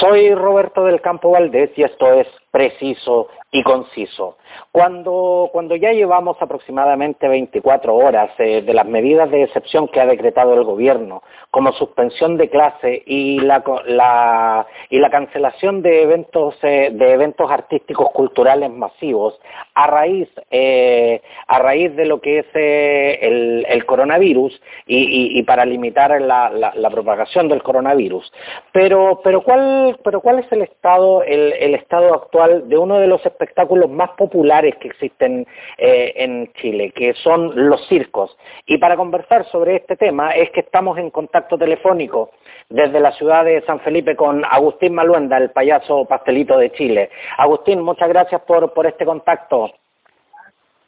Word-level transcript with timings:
Soy 0.00 0.32
Roberto 0.32 0.84
del 0.84 1.00
Campo 1.00 1.30
Valdés 1.30 1.70
y 1.76 1.82
esto 1.82 2.12
es 2.12 2.26
Preciso 2.50 3.28
y 3.50 3.62
conciso. 3.62 4.36
Cuando, 4.72 5.48
cuando 5.52 5.76
ya 5.76 5.92
llevamos 5.92 6.36
aproximadamente 6.40 7.28
24 7.28 7.94
horas 7.94 8.30
eh, 8.38 8.62
de 8.62 8.74
las 8.74 8.86
medidas 8.86 9.30
de 9.30 9.44
excepción 9.44 9.88
que 9.88 10.00
ha 10.00 10.06
decretado 10.06 10.54
el 10.54 10.64
gobierno, 10.64 11.22
como 11.50 11.72
suspensión 11.72 12.36
de 12.36 12.50
clase 12.50 13.02
y 13.06 13.40
la, 13.40 14.66
y 14.90 14.98
la 14.98 15.10
cancelación 15.10 15.82
de 15.82 16.02
eventos, 16.02 16.56
eh, 16.62 16.90
de 16.92 17.12
eventos 17.12 17.50
artísticos 17.50 18.10
culturales 18.10 18.70
masivos, 18.70 19.38
a 19.74 19.86
raíz, 19.86 20.28
eh, 20.50 21.22
a 21.46 21.58
raíz 21.58 21.94
de 21.96 22.06
lo 22.06 22.20
que 22.20 22.40
es 22.40 22.46
el, 22.54 23.84
coronavirus 23.86 24.60
y, 24.86 25.38
y, 25.38 25.42
para 25.44 25.64
limitar 25.64 26.20
la, 26.20 26.50
la, 26.50 26.72
la, 26.74 26.90
propagación 26.90 27.48
del 27.48 27.62
coronavirus. 27.62 28.30
Pero, 28.72 29.20
pero, 29.24 29.42
¿cuál, 29.42 29.98
pero 30.04 30.20
¿cuál 30.20 30.40
es 30.40 30.52
el 30.52 30.62
estado, 30.62 31.22
el, 31.22 31.54
el 31.54 31.74
estado 31.74 32.12
actual 32.12 32.68
de 32.68 32.76
uno 32.76 32.98
de 32.98 33.06
los 33.06 33.24
espectáculos 33.24 33.88
más 33.88 34.10
populares 34.10 34.47
que 34.80 34.88
existen 34.88 35.46
eh, 35.76 36.12
en 36.16 36.52
Chile, 36.54 36.92
que 36.94 37.14
son 37.14 37.68
los 37.68 37.86
circos. 37.88 38.36
Y 38.66 38.78
para 38.78 38.96
conversar 38.96 39.44
sobre 39.46 39.76
este 39.76 39.96
tema 39.96 40.30
es 40.30 40.50
que 40.50 40.60
estamos 40.60 40.98
en 40.98 41.10
contacto 41.10 41.58
telefónico 41.58 42.30
desde 42.68 43.00
la 43.00 43.12
ciudad 43.12 43.44
de 43.44 43.62
San 43.66 43.80
Felipe 43.80 44.16
con 44.16 44.44
Agustín 44.44 44.94
Maluenda, 44.94 45.38
el 45.38 45.50
payaso 45.50 46.04
pastelito 46.06 46.58
de 46.58 46.72
Chile. 46.72 47.10
Agustín, 47.36 47.82
muchas 47.82 48.08
gracias 48.08 48.40
por, 48.42 48.72
por 48.72 48.86
este 48.86 49.04
contacto. 49.04 49.70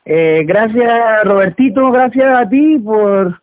Eh, 0.05 0.43
gracias 0.47 1.25
Robertito, 1.25 1.91
gracias 1.91 2.39
a 2.39 2.49
ti 2.49 2.79
por, 2.79 3.41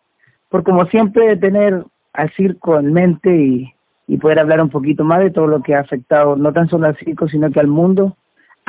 por 0.48 0.64
como 0.64 0.86
siempre 0.86 1.36
tener 1.36 1.84
al 2.12 2.30
circo 2.32 2.78
en 2.78 2.92
mente 2.92 3.30
y, 3.30 3.72
y 4.08 4.16
poder 4.16 4.40
hablar 4.40 4.60
un 4.60 4.68
poquito 4.68 5.04
más 5.04 5.20
de 5.20 5.30
todo 5.30 5.46
lo 5.46 5.62
que 5.62 5.74
ha 5.74 5.80
afectado 5.80 6.34
no 6.34 6.52
tan 6.52 6.68
solo 6.68 6.88
al 6.88 6.96
circo, 6.96 7.28
sino 7.28 7.50
que 7.50 7.60
al 7.60 7.68
mundo 7.68 8.16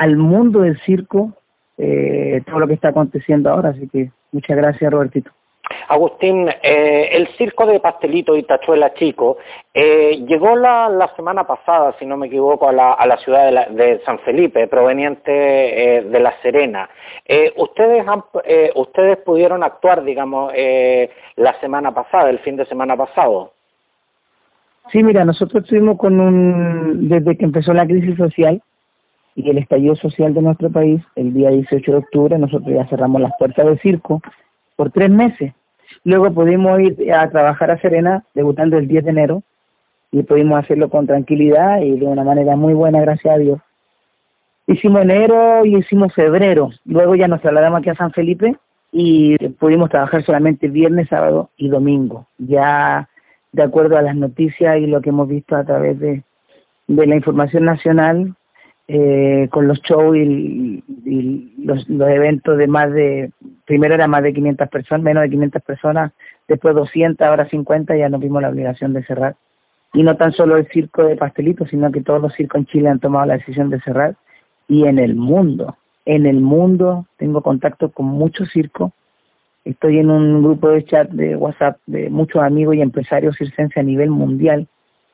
al 0.00 0.16
mundo 0.16 0.60
del 0.60 0.80
circo 0.80 1.34
eh, 1.82 2.42
todo 2.46 2.58
lo 2.58 2.68
que 2.68 2.74
está 2.74 2.88
aconteciendo 2.88 3.50
ahora. 3.50 3.70
Así 3.70 3.88
que 3.88 4.10
muchas 4.32 4.56
gracias, 4.56 4.92
Robertito. 4.92 5.30
Agustín, 5.88 6.48
eh, 6.62 7.08
el 7.12 7.28
circo 7.36 7.66
de 7.66 7.80
Pastelito 7.80 8.36
y 8.36 8.42
Tachuela 8.42 8.92
Chico 8.94 9.38
eh, 9.72 10.24
llegó 10.26 10.56
la, 10.56 10.88
la, 10.88 11.14
semana 11.14 11.44
pasada, 11.44 11.94
si 11.98 12.06
no 12.06 12.16
me 12.16 12.26
equivoco, 12.26 12.68
a 12.68 12.72
la, 12.72 12.92
a 12.92 13.06
la 13.06 13.16
ciudad 13.18 13.68
de, 13.70 13.74
de, 13.74 14.00
San 14.04 14.18
Felipe, 14.20 14.66
proveniente 14.66 15.98
eh, 15.98 16.02
de 16.02 16.20
La 16.20 16.34
Serena. 16.42 16.88
Ustedes, 17.56 18.06
han, 18.08 18.24
ustedes 18.74 19.18
pudieron 19.18 19.62
actuar, 19.62 20.02
digamos, 20.02 20.52
la 21.36 21.60
semana 21.60 21.94
pasada, 21.94 22.28
el 22.28 22.40
fin 22.40 22.56
de 22.56 22.66
semana 22.66 22.96
pasado. 22.96 23.52
Sí, 24.90 25.04
mira, 25.04 25.24
nosotros 25.24 25.62
estuvimos 25.62 25.96
con 25.96 26.18
un, 26.18 27.08
desde 27.08 27.36
que 27.36 27.44
empezó 27.44 27.72
la 27.72 27.86
crisis 27.86 28.16
social, 28.16 28.60
y 29.34 29.48
el 29.48 29.58
estallido 29.58 29.96
social 29.96 30.34
de 30.34 30.42
nuestro 30.42 30.70
país, 30.70 31.02
el 31.16 31.32
día 31.32 31.50
18 31.50 31.90
de 31.90 31.98
octubre, 31.98 32.38
nosotros 32.38 32.74
ya 32.74 32.86
cerramos 32.88 33.20
las 33.20 33.32
puertas 33.38 33.66
del 33.66 33.78
circo 33.80 34.20
por 34.76 34.90
tres 34.90 35.10
meses. 35.10 35.52
Luego 36.04 36.32
pudimos 36.32 36.80
ir 36.80 37.12
a 37.12 37.28
trabajar 37.30 37.70
a 37.70 37.80
Serena, 37.80 38.24
debutando 38.34 38.78
el 38.78 38.88
10 38.88 39.04
de 39.04 39.10
enero, 39.10 39.42
y 40.12 40.22
pudimos 40.22 40.58
hacerlo 40.58 40.90
con 40.90 41.06
tranquilidad 41.06 41.80
y 41.82 41.98
de 41.98 42.06
una 42.06 42.24
manera 42.24 42.56
muy 42.56 42.74
buena, 42.74 43.00
gracias 43.00 43.34
a 43.34 43.38
Dios. 43.38 43.60
Hicimos 44.66 45.02
enero 45.02 45.64
y 45.64 45.76
hicimos 45.76 46.14
febrero. 46.14 46.70
Luego 46.84 47.14
ya 47.14 47.28
nos 47.28 47.40
trasladamos 47.40 47.80
aquí 47.80 47.90
a 47.90 47.94
San 47.94 48.12
Felipe 48.12 48.56
y 48.92 49.36
pudimos 49.50 49.90
trabajar 49.90 50.24
solamente 50.24 50.68
viernes, 50.68 51.08
sábado 51.08 51.50
y 51.56 51.68
domingo. 51.68 52.26
Ya 52.38 53.08
de 53.52 53.62
acuerdo 53.62 53.96
a 53.96 54.02
las 54.02 54.16
noticias 54.16 54.78
y 54.78 54.86
lo 54.86 55.00
que 55.00 55.10
hemos 55.10 55.28
visto 55.28 55.56
a 55.56 55.64
través 55.64 55.98
de, 55.98 56.22
de 56.86 57.06
la 57.06 57.16
información 57.16 57.64
nacional, 57.64 58.34
eh, 58.92 59.46
con 59.52 59.68
los 59.68 59.80
shows 59.82 60.16
y, 60.16 60.82
los, 61.62 61.88
eventos 61.88 62.58
de 62.58 62.66
más 62.66 62.92
de, 62.92 63.30
primero 63.64 63.94
era 63.94 64.08
más 64.08 64.24
de 64.24 64.32
500 64.32 64.68
personas, 64.68 65.04
menos 65.04 65.22
de 65.22 65.30
500 65.30 65.62
personas, 65.62 66.12
después 66.48 66.74
200, 66.74 67.24
ahora 67.24 67.48
50, 67.48 67.96
ya 67.96 68.08
nos 68.08 68.20
vimos 68.20 68.42
la 68.42 68.48
obligación 68.48 68.92
de 68.92 69.04
cerrar. 69.04 69.36
Y 69.92 70.02
no 70.02 70.16
tan 70.16 70.32
solo 70.32 70.56
el 70.56 70.66
circo 70.70 71.04
de 71.04 71.14
pastelitos, 71.14 71.68
sino 71.68 71.92
que 71.92 72.00
todos 72.00 72.20
los 72.20 72.34
circos 72.34 72.58
en 72.58 72.66
Chile 72.66 72.88
han 72.88 72.98
tomado 72.98 73.26
la 73.26 73.38
decisión 73.38 73.70
de 73.70 73.80
cerrar. 73.80 74.16
Y 74.66 74.86
en 74.86 74.98
el 74.98 75.14
mundo, 75.14 75.76
en 76.04 76.26
el 76.26 76.40
mundo, 76.40 77.06
tengo 77.16 77.42
contacto 77.42 77.92
con 77.92 78.06
muchos 78.06 78.50
circos. 78.50 78.90
Estoy 79.64 79.98
en 79.98 80.10
un 80.10 80.42
grupo 80.42 80.68
de 80.68 80.84
chat 80.84 81.08
de 81.10 81.36
WhatsApp 81.36 81.78
de 81.86 82.10
muchos 82.10 82.42
amigos 82.42 82.74
y 82.74 82.80
empresarios 82.80 83.36
circenses 83.36 83.76
a 83.76 83.84
nivel 83.84 84.10
mundial. 84.10 84.66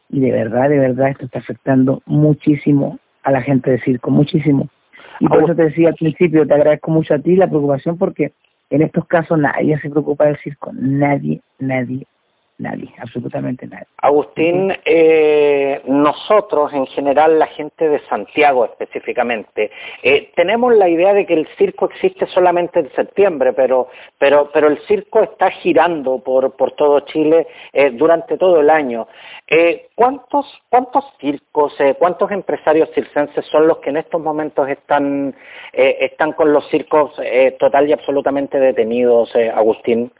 Y 0.09 0.21
de 0.21 0.33
verdad, 0.33 0.71
de 0.71 0.78
verdad, 0.78 1.11
esto 1.11 1.27
está 1.27 1.41
afectando 1.41 2.03
muchísimo 2.06 2.99
a 3.27 3.33
la 3.33 3.43
gente 3.43 3.73
de 3.73 3.81
circo, 3.81 4.11
muchísimo. 4.11 4.69
Y 5.19 5.27
por 5.27 5.43
eso 5.43 5.55
te 5.55 5.65
decía 5.65 5.89
al 5.89 5.97
principio, 5.97 6.47
te 6.47 6.55
agradezco 6.55 6.93
mucho 6.93 7.15
a 7.15 7.19
ti 7.19 7.35
la 7.35 7.49
preocupación 7.49 7.99
porque 7.99 8.33
en 8.71 8.83
estos 8.83 9.05
casos 9.07 9.37
nadie 9.37 9.79
se 9.81 9.91
preocupa 9.91 10.27
del 10.27 10.37
circo, 10.39 10.71
nadie, 10.73 11.41
nadie, 11.59 12.07
Nadie, 12.59 12.89
absolutamente 12.99 13.67
nadie. 13.67 13.87
Agustín, 13.99 14.72
eh, 14.87 15.83
nosotros 15.84 16.72
en 16.72 16.87
general, 16.87 17.39
la 17.39 17.49
gente 17.49 17.87
de 17.87 18.00
Santiago 18.09 18.65
específicamente, 18.65 19.71
eh, 20.03 20.31
tenemos 20.34 20.75
la 20.75 20.89
idea 20.89 21.12
de 21.12 21.27
que 21.27 21.34
el 21.34 21.47
circo 21.59 21.84
existe 21.91 22.27
solamente 22.28 22.81
en 22.81 22.91
septiembre, 22.93 23.53
pero, 23.53 23.89
pero, 24.16 24.49
pero 24.55 24.69
el 24.69 24.78
circo 24.87 25.22
está 25.22 25.50
girando 25.50 26.19
por, 26.21 26.56
por 26.56 26.72
todo 26.72 27.00
Chile 27.00 27.47
eh, 27.75 27.91
durante 27.91 28.39
todo 28.39 28.61
el 28.61 28.71
año. 28.71 29.06
¿Cuántos, 29.95 30.47
cuántos 30.69 31.05
circos, 31.21 31.72
cuántos 31.99 32.31
empresarios 32.33 32.91
circenses 32.95 33.47
son 33.47 33.69
los 33.69 33.78
que 33.78 33.91
en 33.91 33.99
estos 33.99 34.21
momentos 34.21 34.69
están, 34.69 35.34
están 35.72 36.33
con 36.33 36.53
los 36.53 36.69
circos 36.69 37.12
total 37.59 37.89
y 37.89 37.93
absolutamente 37.93 38.59
detenidos, 38.59 39.33
Agustín? 39.55 40.11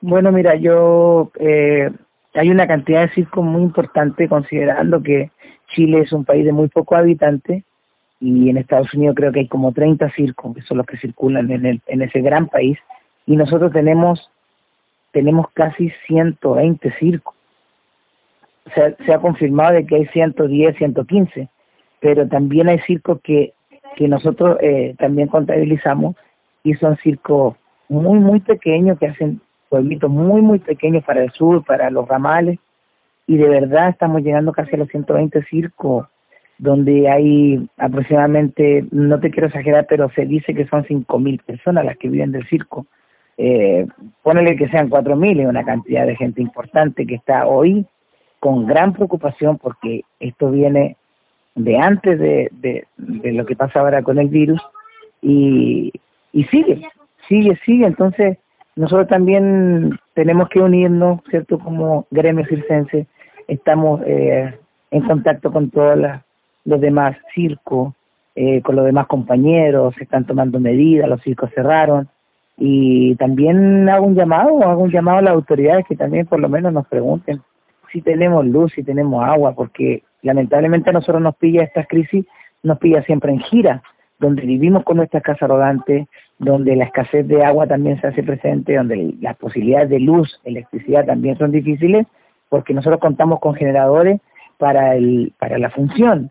Bueno, 0.00 0.30
mira, 0.30 0.54
yo 0.54 1.32
eh, 1.40 1.90
hay 2.34 2.50
una 2.50 2.68
cantidad 2.68 3.02
de 3.02 3.14
circos 3.14 3.44
muy 3.44 3.62
importante 3.62 4.28
considerando 4.28 5.02
que 5.02 5.30
Chile 5.74 6.00
es 6.00 6.12
un 6.12 6.24
país 6.24 6.44
de 6.44 6.52
muy 6.52 6.68
pocos 6.68 6.98
habitantes 6.98 7.64
y 8.20 8.48
en 8.48 8.58
Estados 8.58 8.94
Unidos 8.94 9.16
creo 9.16 9.32
que 9.32 9.40
hay 9.40 9.48
como 9.48 9.72
30 9.72 10.10
circos 10.12 10.54
que 10.54 10.62
son 10.62 10.78
los 10.78 10.86
que 10.86 10.98
circulan 10.98 11.50
en, 11.50 11.66
el, 11.66 11.82
en 11.86 12.02
ese 12.02 12.20
gran 12.20 12.46
país 12.46 12.78
y 13.26 13.36
nosotros 13.36 13.72
tenemos 13.72 14.30
tenemos 15.10 15.46
casi 15.52 15.90
120 16.06 16.92
circos. 16.98 17.34
Se 18.74 19.12
ha 19.12 19.18
confirmado 19.18 19.74
de 19.74 19.86
que 19.86 19.96
hay 19.96 20.06
110, 20.08 20.76
115, 20.76 21.48
pero 22.00 22.28
también 22.28 22.68
hay 22.68 22.78
circos 22.80 23.18
que, 23.24 23.54
que 23.96 24.06
nosotros 24.06 24.58
eh, 24.60 24.94
también 24.98 25.28
contabilizamos 25.28 26.14
y 26.62 26.74
son 26.74 26.96
circos 26.98 27.56
muy, 27.88 28.18
muy 28.18 28.40
pequeños 28.40 28.98
que 28.98 29.06
hacen 29.06 29.40
pueblitos 29.68 30.10
muy, 30.10 30.40
muy 30.40 30.58
pequeños 30.58 31.04
para 31.04 31.22
el 31.22 31.30
sur, 31.32 31.64
para 31.64 31.90
los 31.90 32.08
ramales, 32.08 32.58
y 33.26 33.36
de 33.36 33.48
verdad 33.48 33.90
estamos 33.90 34.22
llegando 34.22 34.52
casi 34.52 34.74
a 34.74 34.78
los 34.78 34.88
120 34.88 35.44
circos, 35.44 36.06
donde 36.58 37.08
hay 37.08 37.68
aproximadamente, 37.76 38.84
no 38.90 39.20
te 39.20 39.30
quiero 39.30 39.46
exagerar, 39.46 39.86
pero 39.88 40.10
se 40.10 40.26
dice 40.26 40.54
que 40.54 40.66
son 40.66 40.84
5.000 40.84 41.42
personas 41.44 41.84
las 41.84 41.96
que 41.98 42.08
viven 42.08 42.32
del 42.32 42.48
circo. 42.48 42.86
Eh, 43.36 43.86
ponele 44.22 44.56
que 44.56 44.68
sean 44.68 44.90
4.000, 44.90 45.40
es 45.40 45.46
una 45.46 45.64
cantidad 45.64 46.06
de 46.06 46.16
gente 46.16 46.42
importante 46.42 47.06
que 47.06 47.14
está 47.14 47.46
hoy 47.46 47.86
con 48.40 48.66
gran 48.66 48.92
preocupación 48.92 49.58
porque 49.58 50.02
esto 50.18 50.50
viene 50.50 50.96
de 51.54 51.76
antes 51.76 52.18
de, 52.18 52.50
de, 52.96 53.32
lo 53.32 53.44
que 53.44 53.56
pasa 53.56 53.80
ahora 53.80 54.02
con 54.02 54.18
el 54.18 54.28
virus 54.28 54.60
y, 55.20 55.92
y 56.32 56.44
sigue, 56.44 56.82
sigue, 57.28 57.58
sigue. 57.64 57.86
Entonces, 57.86 58.38
nosotros 58.78 59.08
también 59.08 59.98
tenemos 60.14 60.48
que 60.48 60.60
unirnos, 60.60 61.20
¿cierto? 61.28 61.58
Como 61.58 62.06
gremio 62.12 62.46
circense, 62.46 63.08
estamos 63.48 64.00
eh, 64.06 64.56
en 64.92 65.02
contacto 65.02 65.50
con 65.50 65.68
todos 65.70 65.98
los 66.64 66.80
demás 66.80 67.16
circos, 67.34 67.92
eh, 68.36 68.62
con 68.62 68.76
los 68.76 68.84
demás 68.84 69.08
compañeros, 69.08 69.96
se 69.96 70.04
están 70.04 70.24
tomando 70.24 70.60
medidas, 70.60 71.08
los 71.08 71.20
circos 71.22 71.50
cerraron, 71.56 72.08
y 72.56 73.16
también 73.16 73.88
hago 73.88 74.06
un 74.06 74.14
llamado, 74.14 74.62
hago 74.62 74.84
un 74.84 74.92
llamado 74.92 75.18
a 75.18 75.22
las 75.22 75.34
autoridades 75.34 75.84
que 75.88 75.96
también 75.96 76.26
por 76.26 76.38
lo 76.38 76.48
menos 76.48 76.72
nos 76.72 76.86
pregunten 76.86 77.40
si 77.92 78.00
tenemos 78.00 78.46
luz, 78.46 78.72
si 78.74 78.84
tenemos 78.84 79.24
agua, 79.24 79.54
porque 79.56 80.04
lamentablemente 80.22 80.90
a 80.90 80.92
nosotros 80.92 81.20
nos 81.20 81.34
pilla 81.34 81.64
estas 81.64 81.88
crisis, 81.88 82.24
nos 82.62 82.78
pilla 82.78 83.02
siempre 83.02 83.32
en 83.32 83.40
gira, 83.40 83.82
donde 84.20 84.42
vivimos 84.42 84.84
con 84.84 84.98
nuestra 84.98 85.20
casa 85.20 85.48
rodante, 85.48 86.06
donde 86.38 86.76
la 86.76 86.84
escasez 86.84 87.26
de 87.26 87.44
agua 87.44 87.66
también 87.66 88.00
se 88.00 88.06
hace 88.06 88.22
presente, 88.22 88.76
donde 88.76 89.14
las 89.20 89.36
posibilidades 89.36 89.90
de 89.90 90.00
luz, 90.00 90.40
electricidad 90.44 91.04
también 91.04 91.36
son 91.36 91.50
difíciles, 91.50 92.06
porque 92.48 92.74
nosotros 92.74 93.00
contamos 93.00 93.40
con 93.40 93.54
generadores 93.54 94.20
para, 94.56 94.94
el, 94.94 95.32
para 95.38 95.58
la 95.58 95.70
función. 95.70 96.30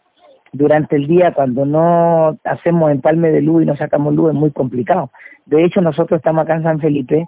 Durante 0.54 0.96
el 0.96 1.08
día, 1.08 1.34
cuando 1.34 1.66
no 1.66 2.38
hacemos 2.46 2.92
empalme 2.92 3.32
de 3.32 3.42
luz 3.42 3.64
y 3.64 3.66
no 3.66 3.76
sacamos 3.76 4.16
luz, 4.16 4.30
es 4.30 4.36
muy 4.36 4.52
complicado. 4.52 5.12
De 5.46 5.64
hecho, 5.64 5.82
nosotros 5.82 6.20
estamos 6.20 6.44
acá 6.44 6.56
en 6.56 6.64
San 6.64 6.80
Felipe 6.80 7.28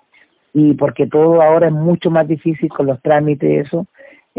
y 0.53 0.73
porque 0.73 1.05
todo 1.05 1.41
ahora 1.41 1.67
es 1.67 1.73
mucho 1.73 2.09
más 2.09 2.27
difícil 2.27 2.69
con 2.69 2.87
los 2.87 3.01
trámites, 3.01 3.67
eso, 3.67 3.85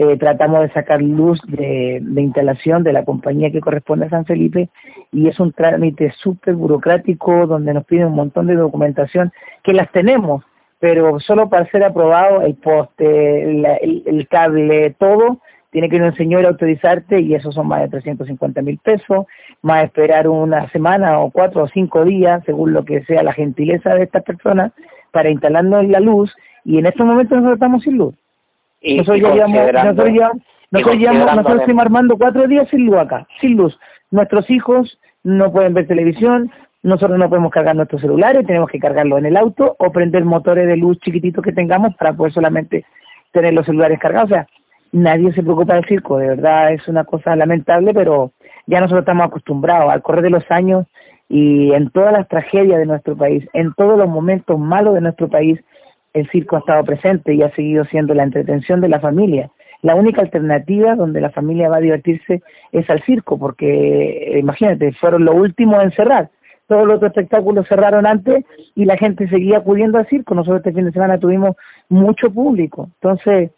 eh, 0.03 0.17
tratamos 0.17 0.63
de 0.63 0.73
sacar 0.73 1.03
luz 1.03 1.39
de, 1.47 2.03
instalación 2.17 2.83
de 2.83 2.95
la 2.95 3.05
compañía 3.05 3.51
que 3.51 3.61
corresponde 3.61 4.07
a 4.07 4.09
San 4.09 4.25
Felipe 4.25 4.71
y 5.13 5.29
es 5.29 5.39
un 5.39 5.53
trámite 5.53 6.11
súper 6.23 6.55
burocrático 6.55 7.47
donde 7.47 7.75
nos 7.75 7.85
piden 7.85 8.07
un 8.07 8.15
montón 8.15 8.47
de 8.47 8.55
documentación 8.55 9.31
que 9.63 9.75
las 9.75 9.93
tenemos, 9.93 10.43
pero 10.79 11.21
solo 11.21 11.51
para 11.51 11.71
ser 11.71 11.85
aprobado 11.85 12.41
el 12.41 12.55
poste, 12.55 13.43
el, 13.45 14.27
cable, 14.29 14.97
todo, 14.99 15.43
tiene 15.71 15.91
que 15.91 15.97
ir 15.97 16.03
un 16.03 16.17
señor 16.17 16.47
a 16.47 16.49
autorizarte 16.49 17.21
y 17.21 17.35
eso 17.35 17.53
son 17.53 17.69
más 17.69 17.83
de 17.83 17.89
350 17.89 18.63
mil 18.63 18.79
pesos, 18.79 19.27
más 19.61 19.85
esperar 19.85 20.29
una 20.29 20.67
semana 20.71 21.21
o 21.21 21.31
cuatro 21.31 21.65
o 21.65 21.69
cinco 21.69 22.07
días, 22.07 22.43
según 22.47 22.73
lo 22.73 22.87
que 22.87 23.05
sea 23.05 23.23
la 23.23 23.35
gentileza 23.35 23.95
de 23.95 24.05
estas 24.05 24.23
personas, 24.23 24.73
para 25.11 25.29
instalarnos 25.29 25.87
la 25.89 26.01
luz 26.01 26.35
y 26.65 26.79
en 26.79 26.87
estos 26.87 27.07
momentos 27.07 27.37
nosotros 27.37 27.57
estamos 27.57 27.83
sin 27.83 27.99
luz. 27.99 28.15
Y, 28.81 28.97
nosotros, 28.99 29.35
ya 29.37 29.47
nosotros, 29.47 30.09
ya, 30.15 31.13
nosotros, 31.13 31.61
estamos 31.61 31.85
armando 31.85 32.17
cuatro 32.17 32.47
días 32.47 32.69
sin 32.71 32.87
luz 32.87 32.97
acá, 32.97 33.27
sin 33.41 33.57
luz. 33.57 33.79
Nuestros 34.11 34.49
hijos 34.51 34.99
no 35.23 35.53
pueden 35.53 35.75
ver 35.75 35.87
televisión, 35.87 36.51
nosotros 36.83 37.19
no 37.19 37.29
podemos 37.29 37.51
cargar 37.51 37.77
nuestros 37.77 38.01
celulares, 38.01 38.47
tenemos 38.47 38.71
que 38.71 38.79
cargarlo 38.79 39.19
en 39.19 39.27
el 39.27 39.37
auto 39.37 39.77
o 39.79 39.93
prender 39.93 40.25
motores 40.25 40.67
de 40.67 40.77
luz 40.77 40.99
chiquititos 41.01 41.45
que 41.45 41.53
tengamos 41.53 41.95
para 41.97 42.15
poder 42.15 42.33
solamente 42.33 42.85
tener 43.33 43.53
los 43.53 43.67
celulares 43.67 43.99
cargados. 43.99 44.31
O 44.31 44.35
sea, 44.35 44.47
nadie 44.93 45.33
se 45.33 45.43
preocupa 45.43 45.75
del 45.75 45.85
circo, 45.85 46.19
de 46.19 46.29
verdad 46.29 46.73
es 46.73 46.89
una 46.89 47.05
cosa 47.05 47.37
lamentable, 47.37 47.93
pero 47.93 48.33
ya 48.67 48.81
nosotros 48.81 49.03
estamos 49.03 49.27
acostumbrados 49.27 49.91
al 49.93 50.03
correr 50.03 50.23
de 50.23 50.31
los 50.31 50.51
años 50.51 50.87
y 51.29 51.73
en 51.73 51.91
todas 51.91 52.13
las 52.13 52.27
tragedias 52.29 52.79
de 52.79 52.87
nuestro 52.87 53.17
país, 53.17 53.47
en 53.53 53.73
todos 53.75 53.99
los 53.99 54.09
momentos 54.09 54.59
malos 54.59 54.95
de 54.95 55.01
nuestro 55.01 55.29
país, 55.29 55.61
el 56.13 56.29
circo 56.31 56.57
ha 56.57 56.61
estado 56.61 56.85
presente 56.85 57.35
y 57.35 57.43
ha 57.43 57.55
seguido 57.55 57.85
siendo 57.87 58.15
la 58.15 58.25
entretención 58.25 58.81
de 58.81 58.89
la 58.89 59.01
familia. 59.01 59.51
La 59.83 59.95
única 59.95 60.21
alternativa 60.21 60.95
donde 60.95 61.21
la 61.21 61.31
familia 61.31 61.69
va 61.69 61.77
a 61.77 61.81
divertirse 61.81 62.43
es 62.73 62.91
al 62.91 63.03
circo, 63.03 63.39
porque 63.39 64.37
imagínate, 64.39 64.93
fueron 64.93 65.25
los 65.25 65.35
últimos 65.35 65.83
en 65.83 65.93
cerrar. 65.93 66.31
Todos 66.67 66.87
los 66.87 66.97
otros 66.97 67.11
espectáculos 67.11 67.67
cerraron 67.67 68.07
antes 68.07 68.45
y 68.75 68.85
la 68.85 68.97
gente 68.97 69.29
seguía 69.29 69.59
acudiendo 69.59 69.99
al 69.99 70.07
circo. 70.07 70.35
Nosotros 70.35 70.59
este 70.59 70.73
fin 70.73 70.85
de 70.85 70.93
semana 70.93 71.19
tuvimos 71.19 71.57
mucho 71.89 72.31
público. 72.31 72.89
Entonces, 73.01 73.51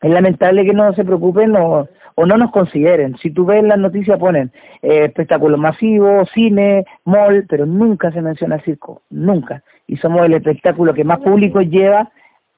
es 0.00 0.10
lamentable 0.10 0.64
que 0.64 0.72
no 0.72 0.92
se 0.94 1.04
preocupen 1.04 1.56
o, 1.56 1.88
no 2.16 2.36
nos 2.36 2.50
consideren. 2.50 3.16
Si 3.18 3.30
tú 3.30 3.44
ves 3.44 3.62
las 3.62 3.78
noticias 3.78 4.18
ponen 4.18 4.50
eh, 4.82 5.04
espectáculos 5.04 5.58
masivos, 5.58 6.28
cine, 6.34 6.84
mall, 7.04 7.46
pero 7.48 7.64
nunca 7.64 8.10
se 8.10 8.20
menciona 8.20 8.60
circo, 8.60 9.02
nunca. 9.10 9.62
Y 9.86 9.96
somos 9.98 10.26
el 10.26 10.34
espectáculo 10.34 10.94
que 10.94 11.04
más 11.04 11.20
público 11.20 11.60
lleva, 11.60 12.10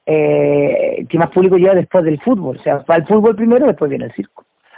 eh, 0.05 1.05
que 1.07 1.17
más 1.17 1.29
público 1.29 1.57
lleva 1.57 1.75
después 1.75 2.03
del 2.03 2.19
fútbol. 2.21 2.57
O 2.57 2.63
sea, 2.63 2.83
va 2.89 2.95
el 2.95 3.05
fútbol 3.05 3.35
primero, 3.35 3.67
después 3.67 3.89
viene 3.89 4.05
el 4.05 4.13
circo. 4.13 4.30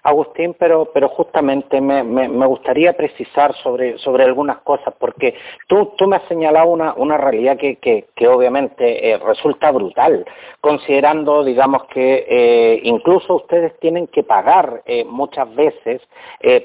Agustín, 0.03 0.53
pero, 0.59 0.91
pero 0.93 1.07
justamente 1.07 1.79
me, 1.79 2.03
me, 2.03 2.45
gustaría 2.45 2.91
precisar 2.91 3.55
sobre, 3.63 3.97
sobre 3.99 4.25
algunas 4.25 4.57
cosas, 4.57 4.93
porque 4.99 5.33
tú, 5.67 5.93
tú 5.97 6.07
me 6.07 6.17
has 6.17 6.23
señalado 6.23 6.67
una, 6.67 6.93
una 6.95 7.17
realidad 7.17 7.55
que, 7.55 7.77
que, 7.77 8.07
que 8.13 8.27
obviamente 8.27 9.11
eh, 9.11 9.17
resulta 9.17 9.71
brutal, 9.71 10.25
considerando, 10.59 11.45
digamos, 11.45 11.85
que 11.85 12.25
eh, 12.27 12.81
incluso 12.83 13.35
ustedes 13.35 13.79
tienen 13.79 14.07
que 14.07 14.23
pagar 14.23 14.81
eh, 14.85 15.05
muchas 15.05 15.53
veces 15.55 16.01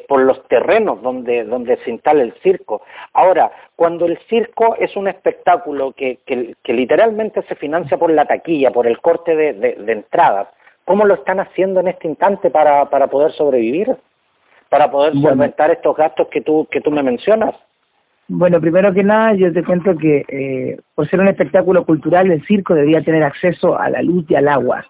por 0.09 0.21
los 0.23 0.43
terrenos 0.49 1.01
donde, 1.03 1.45
donde 1.45 1.77
se 1.85 1.91
instala 1.91 2.23
el 2.23 2.33
circo. 2.43 2.83
Ahora, 3.13 3.53
cuando 3.77 4.07
el 4.07 4.19
circo 4.29 4.75
es 4.77 4.97
un 4.97 5.07
espectáculo 5.07 5.93
que, 5.93 6.19
que, 6.27 6.73
literalmente 6.73 7.43
se 7.43 7.55
financia 7.55 7.97
por 7.97 8.11
la 8.11 8.25
taquilla, 8.25 8.73
por 8.73 8.89
el 8.89 9.01
corte 9.01 9.37
de, 9.37 9.53
de 9.53 9.93
entradas, 9.93 10.49
¿Cómo 10.89 11.05
lo 11.05 11.17
están 11.17 11.39
haciendo 11.39 11.81
en 11.81 11.89
este 11.89 12.09
instante 12.09 12.49
para, 12.49 12.89
para 12.89 13.09
poder 13.09 13.33
sobrevivir? 13.33 13.95
Para 14.71 14.91
poder 14.91 15.13
solventar 15.21 15.71
estos 15.71 15.95
gastos 15.95 16.29
que 16.29 16.41
tú, 16.41 16.67
que 16.71 16.81
tú 16.81 16.91
me 16.91 17.03
mencionas. 17.03 17.55
Bueno, 18.27 18.59
primero 18.59 18.95
que 18.95 19.05
nada, 19.05 19.35
yo 19.35 19.53
te 19.53 19.63
cuento 19.63 19.95
que 19.99 20.25
eh, 20.27 20.81
por 20.95 21.07
ser 21.07 21.21
un 21.21 21.29
espectáculo 21.29 21.85
cultural, 21.85 22.31
el 22.31 22.43
circo 22.47 22.73
debería 22.73 23.03
tener 23.03 23.23
acceso 23.23 23.79
a 23.79 23.91
la 23.91 24.01
luz 24.01 24.25
y 24.31 24.35
al 24.35 24.49
agua, 24.49 24.87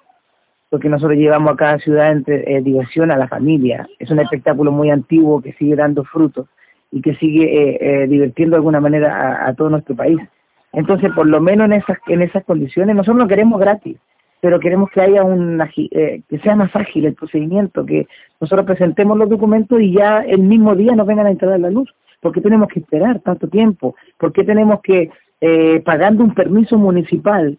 porque 0.71 0.89
nosotros 0.89 1.19
llevamos 1.19 1.55
a 1.55 1.57
cada 1.57 1.79
ciudad 1.81 2.13
entre, 2.13 2.45
eh, 2.47 2.63
diversión 2.63 3.11
a 3.11 3.17
la 3.17 3.27
familia. 3.27 3.89
Es 3.99 4.09
un 4.13 4.21
espectáculo 4.21 4.71
muy 4.71 4.91
antiguo 4.91 5.43
que 5.43 5.55
sigue 5.55 5.75
dando 5.75 6.05
frutos 6.05 6.47
y 6.93 7.03
que 7.03 7.17
sigue 7.17 7.77
eh, 7.81 8.07
divirtiendo 8.07 8.55
de 8.55 8.59
alguna 8.59 8.79
manera 8.79 9.33
a, 9.33 9.49
a, 9.49 9.55
todo 9.55 9.69
nuestro 9.69 9.97
país. 9.97 10.21
Entonces, 10.73 11.11
por 11.13 11.27
lo 11.27 11.41
menos 11.41 11.65
en 11.67 11.73
esas, 11.73 11.99
en 12.07 12.23
esas 12.23 12.45
condiciones, 12.45 12.95
nosotros 12.95 13.19
no 13.19 13.27
queremos 13.27 13.59
gratis 13.59 13.97
pero 14.41 14.61
queremos 14.61 14.91
que 14.91 15.01
haya 15.01 15.25
un 15.25 15.61
eh, 15.61 16.23
que 16.29 16.39
sea 16.39 16.55
más 16.55 16.75
ágil 16.75 17.07
el 17.07 17.15
procedimiento, 17.15 17.85
que 17.85 18.07
nosotros 18.41 18.67
presentemos 18.67 19.19
los 19.19 19.29
documentos 19.29 19.81
y 19.81 19.93
ya 19.93 20.21
el 20.21 20.43
mismo 20.43 20.75
día 20.75 20.95
nos 20.95 21.07
vengan 21.07 21.27
a 21.27 21.31
instalar 21.31 21.61
la 21.61 21.71
luz. 21.71 21.93
¿Por 22.21 22.33
qué 22.33 22.41
tenemos 22.41 22.69
que 22.69 22.81
esperar 22.81 23.21
tanto 23.21 23.49
tiempo? 23.49 23.95
¿Por 24.19 24.33
qué 24.33 24.45
tenemos 24.45 24.81
que, 24.83 25.11
eh, 25.41 25.81
pagando 25.85 26.25
un 26.25 26.35
permiso 26.35 26.77
municipal, 26.79 27.59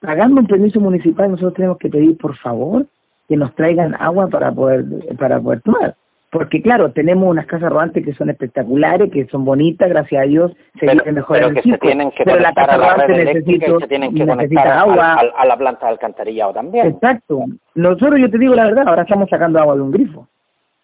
pagando 0.00 0.40
un 0.40 0.46
permiso 0.46 0.80
municipal, 0.80 1.30
nosotros 1.30 1.54
tenemos 1.54 1.78
que 1.78 1.88
pedir, 1.88 2.16
por 2.16 2.36
favor, 2.36 2.86
que 3.28 3.36
nos 3.36 3.54
traigan 3.54 3.94
agua 3.98 4.28
para 4.28 4.52
poder, 4.52 4.84
para 5.18 5.40
poder 5.40 5.60
tomar? 5.62 5.96
Porque 6.36 6.60
claro, 6.60 6.92
tenemos 6.92 7.30
unas 7.30 7.46
casas 7.46 7.72
rodantes 7.72 8.04
que 8.04 8.12
son 8.12 8.28
espectaculares, 8.28 9.10
que 9.10 9.24
son 9.28 9.46
bonitas, 9.46 9.88
gracias 9.88 10.22
a 10.22 10.26
Dios, 10.26 10.52
se 10.78 10.84
pero, 10.84 11.10
mejor 11.10 11.38
pero 11.38 11.54
que 11.54 11.62
se 11.62 11.78
tienen 11.78 12.10
que 12.10 12.24
pero 12.24 12.40
la 12.40 12.52
casa 12.52 12.76
rodante 12.76 13.24
necesita, 13.24 13.78
se 13.80 13.88
tienen 13.88 14.14
que 14.14 14.26
conectar 14.26 14.68
agua. 14.68 15.14
A, 15.34 15.46
la 15.46 15.56
planta 15.56 15.86
de 15.86 15.92
alcantarillado 15.92 16.52
también. 16.52 16.88
Exacto. 16.88 17.42
Nosotros, 17.74 18.20
yo 18.20 18.30
te 18.30 18.36
digo 18.36 18.54
la 18.54 18.66
verdad, 18.66 18.86
ahora 18.86 19.04
estamos 19.04 19.30
sacando 19.30 19.58
agua 19.58 19.76
de 19.76 19.80
un 19.80 19.90
grifo, 19.90 20.28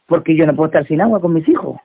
porque 0.06 0.34
yo 0.34 0.46
no 0.46 0.56
puedo 0.56 0.68
estar 0.68 0.86
sin 0.86 1.02
agua 1.02 1.20
con 1.20 1.34
mis 1.34 1.46
hijos. 1.46 1.78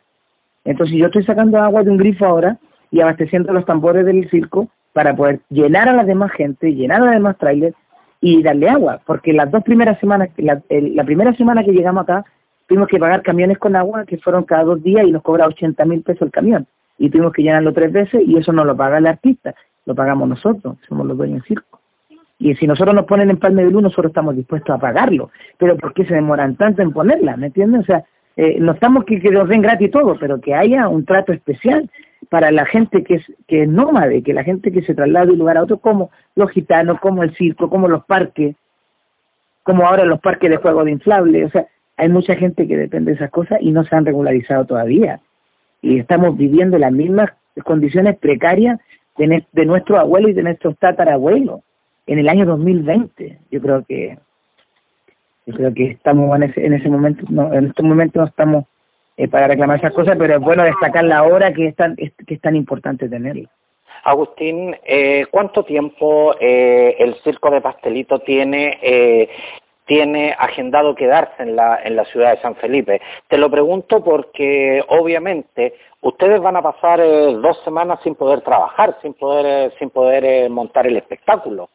Entonces 0.64 0.96
yo 0.96 1.08
estoy 1.08 1.26
sacando 1.26 1.58
agua 1.58 1.84
de 1.84 1.92
un 1.92 1.98
grifo 1.98 2.26
ahora 2.26 2.58
y 2.90 3.02
abasteciendo 3.02 3.52
los 3.52 3.66
tambores 3.66 4.06
del 4.06 4.30
circo 4.30 4.70
para 4.94 5.14
poder 5.14 5.42
llenar 5.50 5.90
a 5.90 5.94
la 5.94 6.06
demás 6.06 6.32
gente, 6.32 6.74
llenar 6.74 7.02
a 7.02 7.06
los 7.08 7.14
demás 7.16 7.38
trailers 7.38 7.76
y 8.22 8.42
darle 8.44 8.70
agua, 8.70 9.02
porque 9.06 9.34
las 9.34 9.52
dos 9.52 9.62
primeras 9.62 10.00
semanas, 10.00 10.30
la, 10.38 10.62
la 10.70 11.04
primera 11.04 11.34
semana 11.34 11.66
que 11.66 11.74
llegamos 11.74 12.04
acá, 12.04 12.24
tuvimos 12.68 12.88
que 12.88 13.00
pagar 13.00 13.22
camiones 13.24 13.58
con 13.58 13.76
agua 13.76 14.06
que 14.06 14.18
fueron 14.18 14.44
cada 14.44 14.64
dos 14.64 14.84
días 14.84 15.06
y 15.06 15.12
nos 15.12 15.24
cobra 15.24 15.48
80 15.48 15.84
mil 15.86 16.02
pesos 16.04 16.24
el 16.24 16.32
camión. 16.32 16.68
Y 16.98 17.10
tuvimos 17.10 17.34
que 17.34 17.44
llenarlo 17.44 17.74
tres 17.74 17.92
veces 17.92 18.22
y 18.26 18.38
eso 18.38 18.52
no 18.52 18.66
lo 18.66 18.76
paga 18.76 18.98
el 18.98 19.08
artista, 19.08 19.56
lo 19.86 19.96
pagamos 19.96 20.28
nosotros, 20.28 20.78
somos 20.88 21.06
los 21.06 21.18
dueños 21.18 21.42
del 21.44 21.48
circo. 21.48 21.80
Y 22.40 22.56
si 22.56 22.68
nosotros 22.68 22.94
nos 22.94 23.06
ponen 23.06 23.30
en 23.30 23.38
Palme 23.38 23.64
de 23.64 23.72
Luz, 23.72 23.82
nosotros 23.82 24.12
estamos 24.12 24.36
dispuestos 24.36 24.76
a 24.76 24.80
pagarlo. 24.80 25.32
Pero 25.58 25.76
¿por 25.78 25.94
qué 25.94 26.06
se 26.06 26.14
demoran 26.14 26.56
tanto 26.56 26.82
en 26.82 26.92
ponerla? 26.92 27.36
¿Me 27.36 27.48
entiendes? 27.48 27.82
O 27.82 27.86
sea, 27.86 28.04
eh, 28.36 28.58
no 28.60 28.74
estamos 28.74 29.06
que, 29.06 29.20
que 29.20 29.32
nos 29.32 29.50
den 29.50 29.62
gratis 29.62 29.90
todo, 29.90 30.16
pero 30.20 30.40
que 30.40 30.54
haya 30.54 30.88
un 30.88 31.06
trato 31.06 31.34
especial 31.34 31.90
para 32.30 32.52
la 32.52 32.66
gente 32.66 33.04
que 33.04 33.16
es, 33.16 33.26
que 33.48 33.64
es 33.64 33.70
nómade, 33.70 34.22
que 34.22 34.34
la 34.34 34.44
gente 34.44 34.72
que 34.72 34.84
se 34.84 34.94
traslada 34.94 35.28
de 35.28 35.32
un 35.32 35.40
lugar 35.40 35.58
a 35.58 35.64
otro, 35.64 35.78
como 35.78 36.12
los 36.36 36.52
gitanos, 36.52 37.00
como 37.00 37.24
el 37.24 37.36
circo, 37.36 37.70
como 37.70 37.88
los 37.88 38.06
parques, 38.06 38.56
como 39.64 39.88
ahora 39.88 40.06
los 40.06 40.20
parques 40.20 40.50
de 40.50 40.58
juego 40.58 40.84
de 40.84 40.92
inflable. 40.92 41.46
O 41.46 41.50
sea, 41.50 41.68
hay 41.98 42.10
mucha 42.10 42.36
gente 42.36 42.68
que 42.68 42.78
depende 42.78 43.12
de 43.12 43.16
esas 43.16 43.32
cosas 43.32 43.60
y 43.62 43.72
no 43.72 43.84
se 43.84 43.96
han 43.96 44.06
regularizado 44.06 44.66
todavía. 44.66 45.20
Y 45.82 46.00
estamos 46.00 46.38
viviendo 46.38 46.78
las 46.78 46.92
mismas 46.92 47.32
condiciones 47.64 48.18
precarias 48.18 48.80
de, 49.18 49.44
de 49.52 49.66
nuestros 49.66 50.00
abuelos 50.00 50.32
y 50.32 50.34
de 50.34 50.44
nuestros 50.44 50.78
tatarabuelos 50.78 51.62
en 52.06 52.20
el 52.20 52.30
año 52.30 52.46
2020. 52.46 53.40
Yo 53.52 53.62
creo 53.62 53.84
que 53.86 54.18
yo 55.48 55.54
creo 55.54 55.74
que 55.74 55.92
estamos 55.92 56.36
en 56.36 56.44
ese, 56.44 56.66
en 56.66 56.74
ese 56.74 56.90
momento, 56.90 57.26
en 57.54 57.68
estos 57.68 57.86
momentos 57.86 58.20
no 58.20 58.28
estamos 58.28 58.66
eh, 59.16 59.30
para 59.30 59.48
reclamar 59.48 59.80
esas 59.80 59.94
cosas, 59.94 60.18
pero 60.20 60.36
es 60.36 60.42
bueno 60.42 60.64
destacar 60.64 61.06
la 61.06 61.24
hora 61.24 61.54
que 61.54 61.68
es 61.68 61.76
tan, 61.76 61.96
que 61.96 62.12
es 62.28 62.42
tan 62.42 62.56
importante 62.56 63.08
tenerla. 63.08 63.50
Agustín, 64.04 64.76
eh, 64.86 65.26
¿cuánto 65.32 65.64
tiempo 65.64 66.36
eh, 66.40 66.96
el 67.00 67.16
Circo 67.24 67.50
de 67.50 67.62
Pastelito 67.62 68.20
tiene 68.20 68.78
tiene 69.88 70.36
agendado 70.38 70.94
quedarse 70.96 71.42
en 71.42 71.56
la, 71.56 71.80
en 71.84 71.96
la 71.96 72.06
ciudad 72.06 72.32
de 72.32 72.42
San 72.42 72.56
Felipe. 72.56 73.02
Te 73.30 73.38
lo 73.38 73.50
pregunto 73.50 74.04
porque 74.04 74.84
obviamente 74.90 75.74
ustedes 76.02 76.42
van 76.42 76.58
a 76.58 76.62
pasar 76.62 77.00
eh, 77.00 77.34
dos 77.42 77.60
semanas 77.64 78.00
sin 78.04 78.14
poder 78.14 78.42
trabajar, 78.42 78.98
sin 79.02 79.14
poder, 79.14 79.46
eh, 79.46 79.74
sin 79.80 79.90
poder 79.90 80.26
eh, 80.26 80.50
montar 80.50 80.86
el 80.86 80.98
espectáculo. 80.98 81.70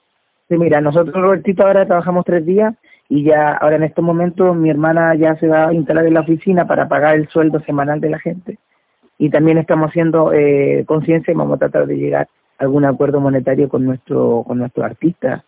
Sí, 0.48 0.56
mira, 0.58 0.80
nosotros 0.80 1.14
Robertito 1.14 1.66
ahora 1.66 1.86
trabajamos 1.86 2.26
tres 2.26 2.44
días 2.44 2.74
y 3.08 3.24
ya 3.24 3.54
ahora 3.54 3.76
en 3.76 3.84
estos 3.84 4.04
momentos 4.04 4.54
mi 4.54 4.68
hermana 4.68 5.14
ya 5.14 5.34
se 5.36 5.48
va 5.48 5.68
a 5.68 5.74
instalar 5.74 6.06
en 6.06 6.14
la 6.14 6.20
oficina 6.20 6.66
para 6.66 6.88
pagar 6.88 7.16
el 7.16 7.28
sueldo 7.28 7.60
semanal 7.60 8.00
de 8.00 8.10
la 8.10 8.18
gente 8.18 8.58
y 9.18 9.30
también 9.30 9.58
estamos 9.58 9.90
haciendo 9.90 10.32
conciencia 10.86 11.32
y 11.32 11.36
vamos 11.36 11.56
a 11.56 11.58
tratar 11.58 11.86
de 11.86 11.96
llegar 11.96 12.28
a 12.58 12.64
algún 12.64 12.84
acuerdo 12.84 13.20
monetario 13.20 13.68
con 13.68 13.84
nuestro 13.84 14.44
con 14.46 14.58
nuestros 14.58 14.84
artistas 14.84 15.42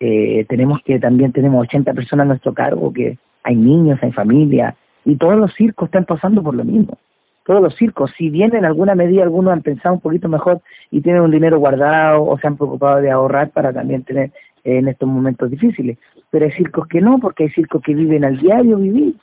eh, 0.00 0.44
tenemos 0.48 0.80
que 0.84 0.98
también 0.98 1.32
tenemos 1.32 1.62
80 1.62 1.92
personas 1.94 2.24
a 2.24 2.28
nuestro 2.28 2.54
cargo, 2.54 2.92
que 2.92 3.18
hay 3.42 3.56
niños, 3.56 3.98
hay 4.02 4.12
familia, 4.12 4.76
y 5.04 5.16
todos 5.16 5.36
los 5.36 5.52
circos 5.54 5.86
están 5.86 6.04
pasando 6.04 6.42
por 6.42 6.54
lo 6.54 6.64
mismo. 6.64 6.98
Todos 7.44 7.62
los 7.62 7.74
circos, 7.76 8.12
si 8.18 8.28
bien 8.28 8.54
en 8.54 8.66
alguna 8.66 8.94
medida 8.94 9.22
algunos 9.22 9.54
han 9.54 9.62
pensado 9.62 9.94
un 9.94 10.00
poquito 10.00 10.28
mejor 10.28 10.60
y 10.90 11.00
tienen 11.00 11.22
un 11.22 11.30
dinero 11.30 11.58
guardado 11.58 12.22
o 12.24 12.38
se 12.38 12.46
han 12.46 12.56
preocupado 12.58 13.00
de 13.00 13.10
ahorrar 13.10 13.50
para 13.50 13.72
también 13.72 14.02
tener 14.02 14.32
en 14.64 14.86
estos 14.86 15.08
momentos 15.08 15.50
difíciles. 15.50 15.96
Pero 16.30 16.44
hay 16.44 16.52
circos 16.52 16.86
que 16.88 17.00
no, 17.00 17.18
porque 17.18 17.44
hay 17.44 17.50
circos 17.50 17.80
que 17.82 17.94
viven 17.94 18.24
al 18.24 18.38
diario 18.38 18.76
vivir. 18.76 19.14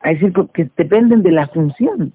Hay 0.00 0.18
circos 0.18 0.50
que 0.52 0.68
dependen 0.76 1.22
de 1.22 1.30
la 1.30 1.46
función. 1.46 2.12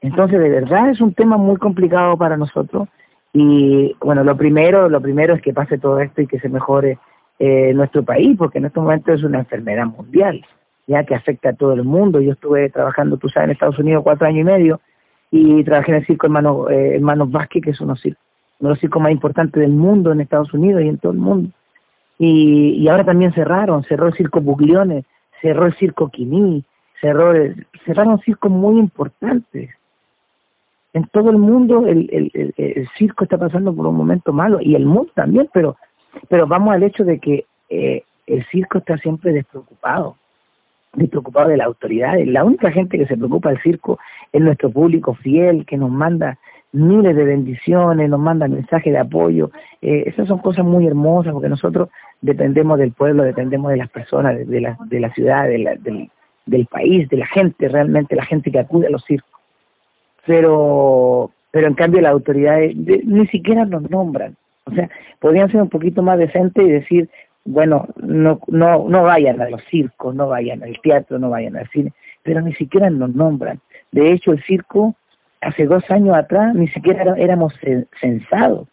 Entonces, 0.00 0.40
de 0.40 0.48
verdad 0.48 0.88
es 0.88 1.02
un 1.02 1.12
tema 1.12 1.36
muy 1.36 1.56
complicado 1.56 2.16
para 2.16 2.38
nosotros. 2.38 2.88
Y 3.34 3.94
bueno, 4.00 4.24
lo 4.24 4.36
primero, 4.38 4.88
lo 4.88 5.02
primero 5.02 5.34
es 5.34 5.42
que 5.42 5.52
pase 5.52 5.76
todo 5.76 6.00
esto 6.00 6.22
y 6.22 6.26
que 6.26 6.40
se 6.40 6.48
mejore 6.48 6.98
eh, 7.44 7.74
nuestro 7.74 8.04
país, 8.04 8.36
porque 8.38 8.58
en 8.58 8.66
estos 8.66 8.84
momentos 8.84 9.16
es 9.16 9.24
una 9.24 9.40
enfermedad 9.40 9.86
mundial, 9.86 10.46
ya 10.86 11.02
que 11.02 11.16
afecta 11.16 11.48
a 11.48 11.54
todo 11.54 11.72
el 11.72 11.82
mundo. 11.82 12.20
Yo 12.20 12.34
estuve 12.34 12.70
trabajando, 12.70 13.16
tú 13.16 13.28
sabes, 13.28 13.46
en 13.48 13.52
Estados 13.54 13.80
Unidos 13.80 14.04
cuatro 14.04 14.28
años 14.28 14.42
y 14.42 14.44
medio 14.44 14.80
y 15.32 15.64
trabajé 15.64 15.90
en 15.90 15.96
el 15.96 16.06
circo 16.06 16.28
Hermanos, 16.28 16.70
eh, 16.70 16.92
Hermanos 16.94 17.32
Vázquez, 17.32 17.64
que 17.64 17.70
es 17.70 17.80
uno, 17.80 17.94
uno 18.04 18.14
de 18.60 18.68
los 18.68 18.78
circos 18.78 19.02
más 19.02 19.10
importantes 19.10 19.60
del 19.60 19.72
mundo 19.72 20.12
en 20.12 20.20
Estados 20.20 20.54
Unidos 20.54 20.82
y 20.82 20.88
en 20.88 20.98
todo 20.98 21.10
el 21.10 21.18
mundo. 21.18 21.50
Y, 22.16 22.74
y 22.74 22.86
ahora 22.86 23.04
también 23.04 23.32
cerraron, 23.32 23.82
cerró 23.82 24.06
el 24.06 24.14
circo 24.14 24.40
Bugliones, 24.40 25.04
cerró 25.40 25.66
el 25.66 25.74
circo 25.74 26.10
Quiní, 26.10 26.62
cerró 27.00 27.32
cerraron 27.84 28.20
circos 28.20 28.52
muy 28.52 28.78
importantes. 28.78 29.70
En 30.92 31.08
todo 31.08 31.30
el 31.30 31.38
mundo 31.38 31.88
el, 31.88 32.08
el, 32.12 32.54
el, 32.56 32.88
circo 32.96 33.24
está 33.24 33.36
pasando 33.36 33.74
por 33.74 33.88
un 33.88 33.96
momento 33.96 34.32
malo 34.32 34.60
y 34.60 34.76
el 34.76 34.86
mundo 34.86 35.10
también, 35.16 35.50
pero, 35.52 35.76
pero 36.28 36.46
vamos 36.46 36.74
al 36.74 36.82
hecho 36.82 37.04
de 37.04 37.18
que 37.18 37.44
eh, 37.68 38.02
el 38.26 38.44
circo 38.46 38.78
está 38.78 38.96
siempre 38.98 39.32
despreocupado 39.32 40.16
despreocupado 40.94 41.48
de 41.48 41.56
la 41.56 41.64
autoridad. 41.64 42.14
La 42.26 42.44
única 42.44 42.70
gente 42.70 42.98
que 42.98 43.06
se 43.06 43.16
preocupa 43.16 43.48
del 43.48 43.62
circo 43.62 43.98
es 44.32 44.40
nuestro 44.42 44.70
público 44.70 45.14
fiel, 45.14 45.64
que 45.66 45.76
nos 45.76 45.90
manda 45.90 46.38
miles 46.72 47.14
de 47.16 47.24
bendiciones, 47.24 48.08
nos 48.08 48.20
manda 48.20 48.48
mensajes 48.48 48.92
de 48.92 48.98
apoyo. 48.98 49.50
Eh, 49.80 50.04
esas 50.06 50.28
son 50.28 50.38
cosas 50.38 50.64
muy 50.64 50.86
hermosas 50.86 51.32
porque 51.32 51.48
nosotros 51.48 51.88
dependemos 52.20 52.78
del 52.78 52.92
pueblo, 52.92 53.22
dependemos 53.22 53.70
de 53.70 53.78
las 53.78 53.90
personas, 53.90 54.36
de, 54.46 54.60
la, 54.60 54.76
ciudad, 55.14 55.48
del 55.48 56.66
país, 56.66 57.08
de 57.08 57.16
la 57.16 57.26
gente, 57.26 57.68
realmente 57.68 58.16
la 58.16 58.24
gente 58.24 58.50
que 58.50 58.58
acude 58.58 58.86
a 58.86 58.90
los 58.90 59.04
circos. 59.04 59.30
Pero, 60.26 61.30
pero 61.50 61.66
en 61.66 61.74
cambio 61.74 62.00
las 62.00 62.12
autoridades 62.12 62.76
ni 62.76 63.26
siquiera 63.26 63.64
nos 63.64 63.90
nombran. 63.90 64.36
O 64.64 64.72
sea, 64.72 64.88
podrían 65.20 65.50
ser 65.50 65.62
un 65.62 65.68
poquito 65.68 66.02
más 66.02 66.18
decentes 66.18 66.64
y 66.64 66.70
decir, 66.70 67.10
bueno, 67.44 67.88
no, 67.96 68.40
no, 68.46 68.88
no 68.88 69.02
vayan 69.02 69.40
a 69.40 69.48
los 69.48 69.62
circos, 69.64 70.14
no 70.14 70.28
vayan 70.28 70.62
al 70.62 70.80
teatro, 70.80 71.18
no 71.18 71.30
vayan 71.30 71.56
al 71.56 71.68
cine, 71.70 71.92
pero 72.22 72.40
ni 72.40 72.54
siquiera 72.54 72.88
nos 72.90 73.14
nombran. 73.14 73.60
De 73.90 74.12
hecho, 74.12 74.32
el 74.32 74.42
circo, 74.44 74.94
hace 75.40 75.66
dos 75.66 75.88
años 75.90 76.14
atrás, 76.16 76.54
ni 76.54 76.68
siquiera 76.68 77.14
éramos 77.16 77.52
censados. 78.00 78.68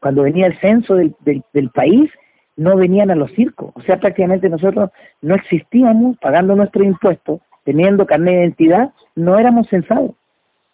Cuando 0.00 0.22
venía 0.22 0.46
el 0.46 0.58
censo 0.58 0.96
del, 0.96 1.14
del, 1.52 1.70
país, 1.70 2.10
no 2.56 2.76
venían 2.76 3.10
a 3.10 3.14
los 3.14 3.30
circos. 3.32 3.72
O 3.74 3.82
sea, 3.82 3.98
prácticamente 3.98 4.48
nosotros 4.48 4.90
no 5.22 5.34
existíamos 5.34 6.16
pagando 6.18 6.54
nuestros 6.56 6.84
impuestos, 6.84 7.40
teniendo 7.64 8.06
carnet 8.06 8.34
de 8.34 8.40
identidad, 8.40 8.92
no 9.14 9.38
éramos 9.38 9.68
censados. 9.68 10.12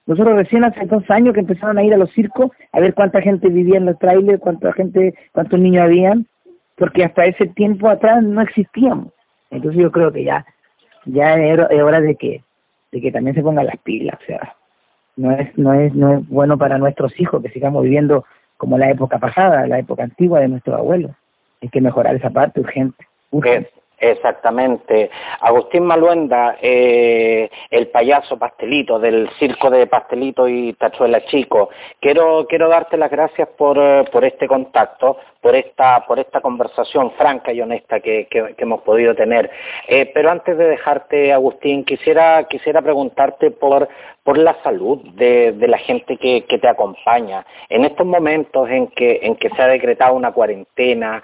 Nosotros 0.06 0.36
recién 0.36 0.64
hace 0.64 0.86
dos 0.86 1.08
años 1.10 1.34
que 1.34 1.40
empezaron 1.40 1.78
a 1.78 1.84
ir 1.84 1.94
a 1.94 1.98
los 1.98 2.10
circos 2.12 2.50
a 2.72 2.80
ver 2.80 2.94
cuánta 2.94 3.20
gente 3.20 3.48
vivía 3.48 3.76
en 3.76 3.86
los 3.86 3.98
trailers, 3.98 4.40
cuánta 4.40 4.72
gente, 4.72 5.14
cuántos 5.32 5.60
niños 5.60 5.84
habían, 5.84 6.26
porque 6.76 7.04
hasta 7.04 7.24
ese 7.24 7.46
tiempo 7.46 7.88
atrás 7.88 8.22
no 8.22 8.40
existíamos. 8.40 9.12
Entonces 9.50 9.80
yo 9.80 9.92
creo 9.92 10.12
que 10.12 10.24
ya 10.24 10.44
ya 11.04 11.34
es 11.34 11.82
hora 11.82 12.00
de 12.00 12.16
que 12.16 12.42
de 12.92 13.00
que 13.00 13.12
también 13.12 13.34
se 13.34 13.42
pongan 13.42 13.66
las 13.66 13.76
pilas, 13.78 14.18
o 14.20 14.26
sea, 14.26 14.56
no 15.16 15.32
es 15.32 15.56
no 15.56 15.74
es 15.74 15.94
no 15.94 16.14
es 16.14 16.28
bueno 16.28 16.58
para 16.58 16.78
nuestros 16.78 17.18
hijos 17.20 17.42
que 17.42 17.50
sigamos 17.50 17.84
viviendo 17.84 18.24
como 18.56 18.78
la 18.78 18.90
época 18.90 19.18
pasada, 19.18 19.66
la 19.66 19.78
época 19.78 20.04
antigua 20.04 20.40
de 20.40 20.48
nuestros 20.48 20.76
abuelos. 20.76 21.12
Hay 21.62 21.68
que 21.68 21.80
mejorar 21.80 22.14
esa 22.14 22.30
parte 22.30 22.60
urgente. 22.60 23.06
urgente. 23.30 23.70
Exactamente. 24.00 25.10
Agustín 25.40 25.84
Maluenda, 25.84 26.56
eh, 26.62 27.50
el 27.70 27.88
payaso 27.88 28.38
pastelito 28.38 28.98
del 28.98 29.28
circo 29.38 29.68
de 29.68 29.86
pastelito 29.86 30.48
y 30.48 30.72
tachuela 30.72 31.22
chico. 31.26 31.68
Quiero, 32.00 32.46
quiero 32.48 32.70
darte 32.70 32.96
las 32.96 33.10
gracias 33.10 33.48
por, 33.58 33.76
eh, 33.78 34.04
por 34.10 34.24
este 34.24 34.48
contacto, 34.48 35.18
por 35.42 35.54
esta, 35.54 36.06
por 36.06 36.18
esta 36.18 36.40
conversación 36.40 37.12
franca 37.12 37.52
y 37.52 37.60
honesta 37.60 38.00
que, 38.00 38.26
que, 38.30 38.54
hemos 38.56 38.80
podido 38.82 39.14
tener. 39.14 39.50
Eh, 39.86 40.10
pero 40.14 40.30
antes 40.30 40.56
de 40.56 40.68
dejarte, 40.68 41.34
Agustín, 41.34 41.84
quisiera, 41.84 42.44
quisiera 42.44 42.80
preguntarte 42.80 43.50
por, 43.50 43.86
por 44.22 44.38
la 44.38 44.56
salud 44.62 44.98
de, 45.14 45.54
la 45.68 45.78
gente 45.78 46.16
que, 46.16 46.44
que, 46.44 46.58
te 46.58 46.68
acompaña. 46.68 47.44
En 47.68 47.84
estos 47.84 48.06
momentos 48.06 48.68
en 48.70 48.88
que, 48.88 49.20
en 49.22 49.36
que 49.36 49.50
se 49.50 49.62
ha 49.62 49.66
decretado 49.66 50.14
una 50.14 50.32
cuarentena, 50.32 51.22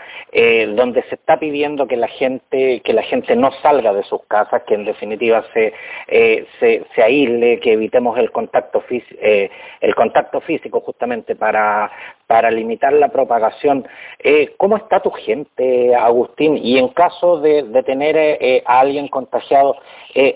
donde 0.75 1.03
se 1.05 1.15
está 1.17 1.39
pidiendo 1.39 1.87
que 1.87 1.97
la 1.97 2.09
gente, 2.09 2.66
que 2.85 2.93
la 2.93 3.03
gente 3.03 3.35
no 3.37 3.51
salga 3.63 3.93
de 3.93 4.03
sus 4.05 4.23
casas, 4.25 4.63
que 4.67 4.75
en 4.75 4.85
definitiva 4.85 5.45
se, 5.53 5.73
eh, 6.09 6.47
se, 6.59 6.85
se, 6.95 7.03
aísle, 7.03 7.61
que 7.61 7.73
evitemos 7.73 8.19
el 8.19 8.31
contacto, 8.31 8.83
eh, 8.91 9.51
el 9.81 9.95
contacto 9.95 10.41
físico 10.41 10.81
justamente 10.81 11.37
para, 11.37 11.91
para 12.27 12.51
limitar 12.51 12.93
la 12.93 13.09
propagación. 13.09 13.87
Eh, 14.19 14.55
¿Cómo 14.57 14.77
está 14.77 15.01
tu 15.01 15.11
gente, 15.11 15.95
Agustín? 15.95 16.57
Y 16.57 16.79
en 16.79 16.89
caso 16.89 17.41
de, 17.41 17.65
tener 17.85 18.17
eh, 18.17 18.39
eh, 18.41 18.63
a 18.67 18.81
alguien 18.81 19.09
contagiado, 19.09 19.77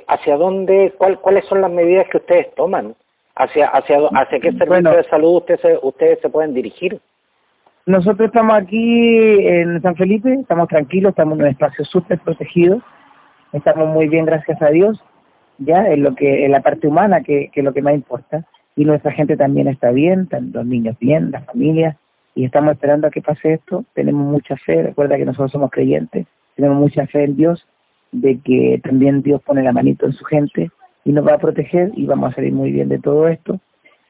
¿hacia 0.06 0.36
dónde, 0.36 0.92
cuáles 0.98 1.44
son 1.46 1.60
las 1.60 1.70
medidas 1.70 2.06
que 2.08 2.18
ustedes 2.18 2.54
toman? 2.54 2.94
¿Hacia, 3.34 3.68
hacia, 3.68 3.98
hacia 4.12 4.40
qué 4.40 4.52
servicio 4.52 4.90
de 4.90 5.04
salud 5.04 5.36
ustedes 5.36 5.78
ustedes 5.82 6.18
se 6.20 6.28
pueden 6.28 6.52
dirigir? 6.52 7.00
Nosotros 7.86 8.28
estamos 8.28 8.54
aquí 8.56 9.38
en 9.46 9.80
San 9.80 9.96
Felipe, 9.96 10.34
estamos 10.34 10.68
tranquilos, 10.68 11.10
estamos 11.10 11.38
en 11.38 11.44
un 11.44 11.50
espacio 11.50 11.84
súper 11.84 12.18
protegido, 12.18 12.82
estamos 13.52 13.88
muy 13.88 14.06
bien, 14.08 14.26
gracias 14.26 14.60
a 14.60 14.68
Dios, 14.70 15.02
ya 15.58 15.88
en 15.88 16.02
lo 16.02 16.14
que 16.14 16.44
en 16.44 16.52
la 16.52 16.60
parte 16.60 16.86
humana, 16.86 17.22
que, 17.22 17.50
que 17.52 17.60
es 17.60 17.64
lo 17.64 17.72
que 17.72 17.82
más 17.82 17.94
importa. 17.94 18.44
Y 18.76 18.84
nuestra 18.84 19.12
gente 19.12 19.36
también 19.36 19.66
está 19.66 19.90
bien, 19.90 20.28
los 20.52 20.66
niños 20.66 20.96
bien, 21.00 21.30
las 21.30 21.44
familias, 21.46 21.96
y 22.34 22.44
estamos 22.44 22.72
esperando 22.72 23.06
a 23.06 23.10
que 23.10 23.22
pase 23.22 23.54
esto. 23.54 23.84
Tenemos 23.94 24.26
mucha 24.26 24.56
fe, 24.56 24.82
recuerda 24.82 25.16
que 25.16 25.24
nosotros 25.24 25.50
somos 25.50 25.70
creyentes, 25.70 26.26
tenemos 26.56 26.78
mucha 26.78 27.06
fe 27.06 27.24
en 27.24 27.36
Dios, 27.36 27.66
de 28.12 28.38
que 28.40 28.80
también 28.82 29.22
Dios 29.22 29.42
pone 29.42 29.62
la 29.62 29.72
manito 29.72 30.06
en 30.06 30.12
su 30.12 30.24
gente 30.24 30.70
y 31.04 31.12
nos 31.12 31.26
va 31.26 31.34
a 31.34 31.38
proteger 31.38 31.92
y 31.94 32.06
vamos 32.06 32.32
a 32.32 32.34
salir 32.36 32.52
muy 32.52 32.72
bien 32.72 32.88
de 32.88 32.98
todo 32.98 33.26
esto. 33.28 33.58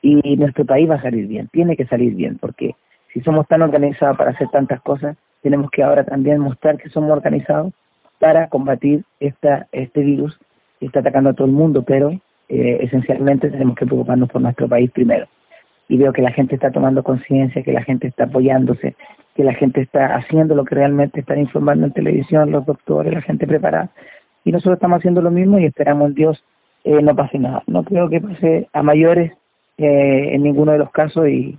Y 0.02 0.36
nuestro 0.36 0.64
país 0.64 0.88
va 0.88 0.96
a 0.96 1.02
salir 1.02 1.26
bien, 1.26 1.48
tiene 1.52 1.76
que 1.76 1.86
salir 1.86 2.14
bien, 2.14 2.38
porque 2.38 2.74
si 3.12 3.20
somos 3.20 3.46
tan 3.48 3.62
organizados 3.62 4.16
para 4.16 4.30
hacer 4.30 4.48
tantas 4.48 4.80
cosas, 4.82 5.16
tenemos 5.42 5.70
que 5.70 5.82
ahora 5.82 6.04
también 6.04 6.38
mostrar 6.38 6.76
que 6.76 6.90
somos 6.90 7.10
organizados 7.10 7.72
para 8.18 8.48
combatir 8.48 9.04
esta, 9.18 9.66
este 9.72 10.00
virus 10.00 10.38
que 10.78 10.86
está 10.86 11.00
atacando 11.00 11.30
a 11.30 11.34
todo 11.34 11.46
el 11.46 11.52
mundo, 11.52 11.82
pero 11.82 12.10
eh, 12.48 12.78
esencialmente 12.82 13.50
tenemos 13.50 13.76
que 13.76 13.86
preocuparnos 13.86 14.28
por 14.28 14.42
nuestro 14.42 14.68
país 14.68 14.90
primero. 14.90 15.26
Y 15.88 15.96
veo 15.96 16.12
que 16.12 16.22
la 16.22 16.30
gente 16.30 16.54
está 16.54 16.70
tomando 16.70 17.02
conciencia, 17.02 17.62
que 17.62 17.72
la 17.72 17.82
gente 17.82 18.06
está 18.06 18.24
apoyándose, 18.24 18.94
que 19.34 19.42
la 19.42 19.54
gente 19.54 19.80
está 19.80 20.14
haciendo 20.14 20.54
lo 20.54 20.64
que 20.64 20.74
realmente 20.74 21.20
están 21.20 21.40
informando 21.40 21.86
en 21.86 21.92
televisión, 21.92 22.52
los 22.52 22.64
doctores, 22.64 23.12
la 23.12 23.22
gente 23.22 23.46
preparada. 23.46 23.90
Y 24.44 24.52
nosotros 24.52 24.76
estamos 24.76 24.98
haciendo 24.98 25.20
lo 25.20 25.30
mismo 25.30 25.58
y 25.58 25.64
esperamos 25.64 26.08
en 26.08 26.14
Dios 26.14 26.44
eh, 26.84 27.02
no 27.02 27.14
pase 27.14 27.38
nada. 27.38 27.62
No 27.66 27.84
creo 27.84 28.08
que 28.08 28.20
pase 28.20 28.68
a 28.72 28.82
mayores 28.82 29.32
eh, 29.78 30.34
en 30.34 30.42
ninguno 30.42 30.72
de 30.72 30.78
los 30.78 30.90
casos 30.90 31.28
y, 31.28 31.58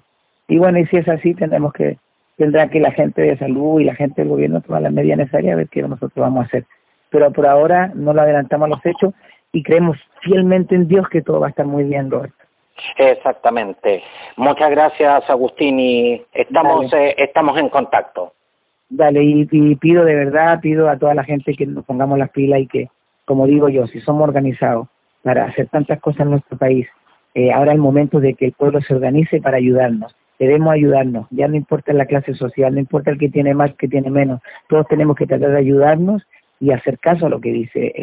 y 0.51 0.57
bueno, 0.57 0.79
y 0.79 0.85
si 0.87 0.97
es 0.97 1.07
así, 1.07 1.33
tendremos 1.33 1.71
que 1.71 1.97
tendrá 2.35 2.67
que 2.67 2.81
la 2.81 2.91
gente 2.91 3.21
de 3.21 3.37
salud 3.37 3.79
y 3.79 3.85
la 3.85 3.95
gente 3.95 4.21
del 4.21 4.27
gobierno 4.27 4.59
tomar 4.59 4.81
las 4.81 4.91
medidas 4.91 5.19
necesarias 5.19 5.53
a 5.53 5.55
ver 5.55 5.69
qué 5.69 5.81
nosotros 5.81 6.11
vamos 6.13 6.43
a 6.43 6.47
hacer. 6.47 6.65
Pero 7.09 7.31
por 7.31 7.47
ahora 7.47 7.89
no 7.95 8.11
lo 8.13 8.21
adelantamos 8.21 8.65
a 8.65 8.69
los 8.71 8.85
hechos 8.85 9.13
y 9.53 9.63
creemos 9.63 9.97
fielmente 10.19 10.75
en 10.75 10.89
Dios 10.89 11.07
que 11.07 11.21
todo 11.21 11.39
va 11.39 11.47
a 11.47 11.51
estar 11.51 11.65
muy 11.65 11.85
bien, 11.85 12.11
Roberto. 12.11 12.35
Exactamente. 12.97 14.03
Muchas 14.35 14.71
gracias, 14.71 15.29
Agustín, 15.29 15.79
y 15.79 16.21
estamos, 16.33 16.91
eh, 16.91 17.15
estamos 17.17 17.57
en 17.57 17.69
contacto. 17.69 18.33
Dale, 18.89 19.23
y, 19.23 19.75
pido 19.77 20.03
de 20.03 20.15
verdad, 20.15 20.59
pido 20.59 20.89
a 20.89 20.97
toda 20.97 21.13
la 21.13 21.23
gente 21.23 21.53
que 21.53 21.65
nos 21.65 21.85
pongamos 21.85 22.19
las 22.19 22.29
pilas 22.31 22.59
y 22.59 22.67
que, 22.67 22.89
como 23.23 23.47
digo 23.47 23.69
yo, 23.69 23.87
si 23.87 24.01
somos 24.01 24.27
organizados 24.27 24.89
para 25.23 25.45
hacer 25.45 25.69
tantas 25.69 26.01
cosas 26.01 26.21
en 26.21 26.31
nuestro 26.31 26.57
país, 26.57 26.89
eh, 27.35 27.53
ahora 27.53 27.71
es 27.71 27.75
el 27.75 27.81
momento 27.81 28.19
de 28.19 28.33
que 28.33 28.47
el 28.47 28.51
pueblo 28.51 28.81
se 28.81 28.93
organice 28.93 29.39
para 29.39 29.55
ayudarnos. 29.55 30.13
Debemos 30.41 30.73
ayudarnos, 30.73 31.27
ya 31.29 31.47
no 31.47 31.55
importa 31.55 31.93
la 31.93 32.07
clase 32.07 32.33
social, 32.33 32.73
no 32.73 32.79
importa 32.79 33.11
el 33.11 33.19
que 33.19 33.29
tiene 33.29 33.53
más, 33.53 33.75
que 33.75 33.87
tiene 33.87 34.09
menos, 34.09 34.41
todos 34.67 34.87
tenemos 34.87 35.15
que 35.15 35.27
tratar 35.27 35.51
de 35.51 35.59
ayudarnos 35.59 36.23
y 36.59 36.71
hacer 36.71 36.97
caso 36.97 37.27
a 37.27 37.29
lo 37.29 37.39
que 37.39 37.51
dice 37.51 37.93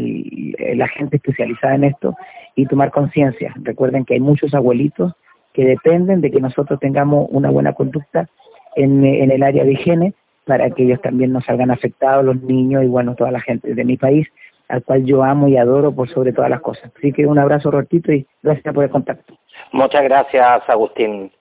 la 0.77 0.87
gente 0.87 1.17
especializada 1.17 1.75
en 1.75 1.83
esto 1.83 2.15
y 2.55 2.67
tomar 2.67 2.93
conciencia. 2.93 3.53
Recuerden 3.63 4.05
que 4.05 4.15
hay 4.15 4.21
muchos 4.21 4.55
abuelitos 4.55 5.15
que 5.53 5.65
dependen 5.65 6.21
de 6.21 6.31
que 6.31 6.41
nosotros 6.41 6.79
tengamos 6.79 7.27
una 7.33 7.51
buena 7.51 7.73
conducta 7.73 8.29
en, 8.77 9.05
en 9.05 9.33
el 9.33 9.43
área 9.43 9.65
de 9.65 9.73
higiene 9.73 10.15
para 10.45 10.71
que 10.71 10.85
ellos 10.85 11.03
también 11.03 11.33
no 11.33 11.41
salgan 11.41 11.73
afectados, 11.73 12.25
los 12.25 12.41
niños 12.41 12.85
y 12.85 12.87
bueno, 12.87 13.17
toda 13.17 13.33
la 13.33 13.41
gente 13.41 13.75
de 13.75 13.85
mi 13.85 13.97
país, 13.97 14.29
al 14.69 14.85
cual 14.85 15.05
yo 15.05 15.25
amo 15.25 15.49
y 15.49 15.57
adoro 15.57 15.91
por 15.91 16.09
sobre 16.09 16.33
todas 16.33 16.51
las 16.51 16.61
cosas. 16.61 16.93
Así 16.97 17.13
que 17.13 17.27
un 17.27 17.41
abrazo, 17.41 17.73
Robertito, 17.73 18.13
y 18.13 18.25
gracias 18.45 18.73
por 18.73 18.85
el 18.85 18.91
contacto. 18.91 19.35
Muchas 19.73 20.05
gracias, 20.05 20.63
Agustín. 20.69 21.33